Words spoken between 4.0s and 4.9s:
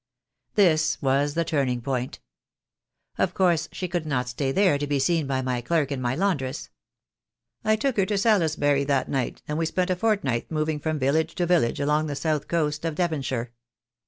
not stay there to